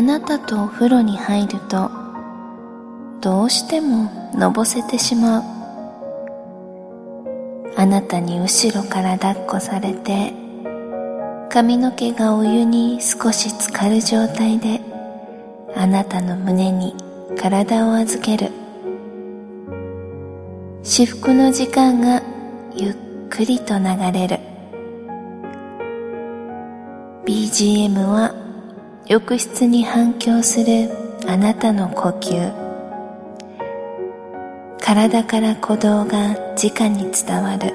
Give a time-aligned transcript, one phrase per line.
[0.00, 1.90] あなたとお風呂に入ると
[3.20, 5.42] どうしてものぼせてしまう。
[7.76, 10.32] あなたに後ろから抱っこされて
[11.50, 14.80] 髪の毛がお湯に少し浸かる状態で
[15.76, 16.94] あなたの胸に
[17.38, 18.50] 体を預ける。
[20.82, 22.22] 至福の時間が
[22.74, 22.94] ゆっ
[23.28, 24.38] くりと流れる。
[27.26, 28.39] BGM は
[29.10, 30.88] 浴室に反響する
[31.26, 32.54] あなたの呼吸。
[34.78, 37.74] 体から鼓動が直に伝わる。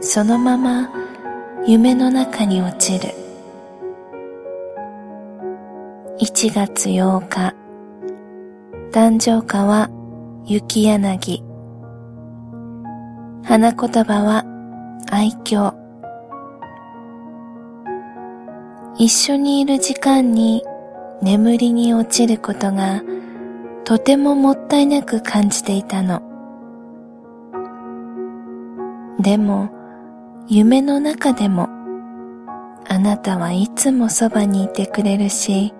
[0.00, 0.88] そのまま
[1.66, 3.12] 夢の中に落ちる。
[6.20, 7.52] 1月8日。
[8.92, 9.90] 誕生花は
[10.46, 11.42] 雪柳。
[13.42, 14.44] 花言葉は
[15.10, 15.81] 愛嬌。
[18.98, 20.62] 一緒にいる時間に
[21.22, 23.02] 眠りに落ちることが
[23.84, 26.22] とてももったいなく感じていたの。
[29.18, 29.70] でも、
[30.48, 31.68] 夢の中でも、
[32.88, 35.72] あなたはいつもそばにいてくれるし、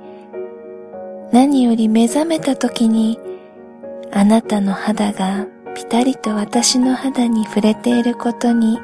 [1.33, 3.19] 何より目覚めた時に、
[4.11, 8.79] あなたの肌がぴたりと私の肌に触れていることに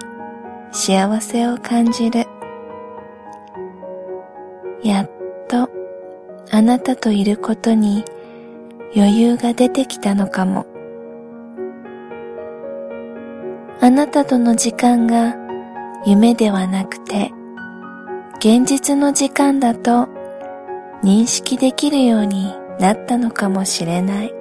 [0.73, 2.27] 幸せを感じる。
[6.69, 8.05] なたといることに
[8.95, 10.67] 余裕が出てきたのかも。
[13.81, 15.35] あなたとの時間が
[16.05, 17.33] 夢ではなくて
[18.37, 20.09] 現実の時間だと
[21.03, 24.35] 認識できるようになったのかもしれない。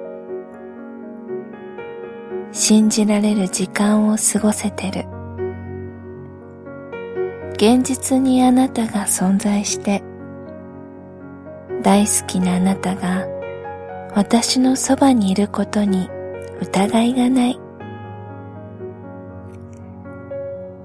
[2.52, 5.06] 信じられる時間を過ごせてる。
[7.54, 10.02] 現実にあなたが存在して
[11.82, 13.26] 大好きなあなたが
[14.14, 16.08] 私のそばにいることに
[16.60, 17.58] 疑いがない。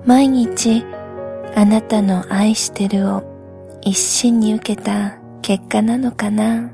[0.05, 0.85] 毎日
[1.55, 3.23] あなたの愛してるを
[3.81, 6.69] 一心に受けた結果なのかな。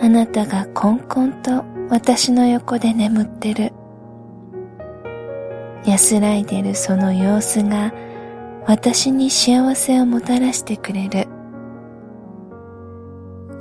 [0.00, 3.72] あなたがこんこんと私の横で眠ってる。
[5.84, 7.92] 安らいでるその様子が
[8.66, 11.26] 私に幸せをもたらしてくれる。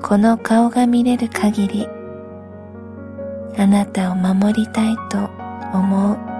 [0.01, 1.87] この顔が見れる限り
[3.57, 5.29] あなたを守りたいと
[5.73, 6.30] 思う。